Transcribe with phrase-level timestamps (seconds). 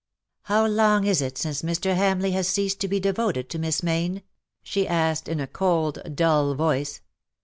[0.51, 1.93] ''How long is it since Mr.
[1.95, 4.23] Hamleigh has ceased to be devoted to Miss Mayne?"
[4.63, 7.01] she asked, in a cold, dull voice.